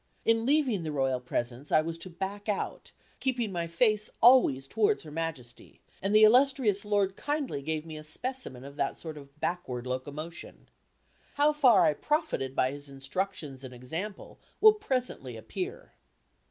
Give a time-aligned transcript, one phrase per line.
[0.25, 5.03] In leaving the royal presence I was to "back out," keeping my face always towards
[5.03, 9.39] Her Majesty, and the illustrious lord kindly gave me a specimen of that sort of
[9.39, 10.69] backward locomotion.
[11.35, 15.93] How far I profited by his instructions and example, will presently appear.